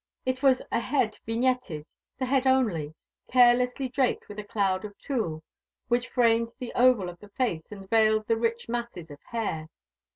[0.25, 1.85] It was a head vignetted,
[2.17, 2.95] the head only,
[3.29, 5.43] carelessly draped with a cloud of tulle,
[5.89, 9.67] which framed the oval of the face and veiled the rich masses of hair.